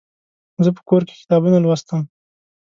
زه 0.63 0.69
په 0.75 0.81
کور 0.89 1.01
کې 1.07 1.13
کتابونه 1.21 1.57
لوستم. 1.61 2.01